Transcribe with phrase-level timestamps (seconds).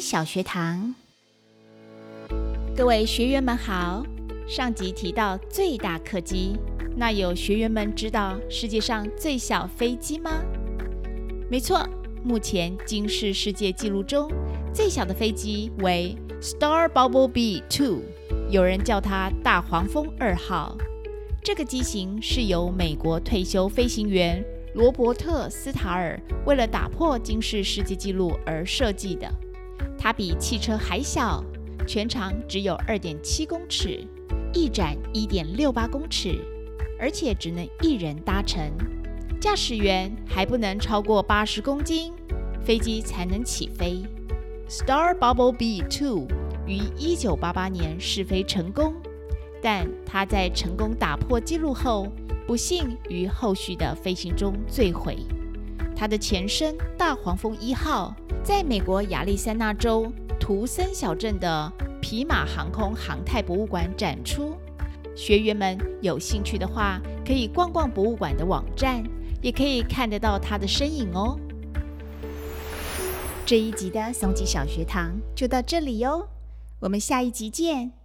[0.00, 0.94] 小学堂，
[2.74, 4.02] 各位学员们好。
[4.48, 6.56] 上集提到最大客机，
[6.96, 10.42] 那有学员们知道世界上最小飞机吗？
[11.50, 11.86] 没错，
[12.24, 14.32] 目前金氏世界纪录中
[14.72, 18.00] 最小的飞机为 Star Bubble B Two，
[18.48, 20.76] 有人叫它大黄蜂二号。
[21.44, 24.42] 这个机型是由美国退休飞行员。
[24.72, 29.28] 罗伯特·斯塔尔为了打破金氏世界纪录而设计的，
[29.98, 31.44] 它比汽车还小，
[31.86, 34.06] 全长只有二点七公尺，
[34.52, 36.38] 翼展一点六八公尺，
[36.98, 38.70] 而且只能一人搭乘，
[39.40, 42.12] 驾驶员还不能超过八十公斤，
[42.62, 44.02] 飞机才能起飞。
[44.68, 46.26] Star Bubble B Two
[46.66, 48.94] 于一九八八年试飞成功，
[49.62, 52.06] 但它在成功打破纪录后。
[52.46, 55.18] 不幸于后续的飞行中坠毁。
[56.00, 61.70] 它的前身大黄蜂一号在美国亚利桑那州图森小镇的
[62.00, 64.56] 皮马航空航太博物馆展出。
[65.14, 69.04] 学员们有兴趣的话，可以逛逛博物馆的网站，
[69.42, 71.38] 也可以看得到它的身影哦。
[73.44, 76.26] 这一集的松吉小学堂就到这里哟，
[76.78, 77.99] 我们下一集见。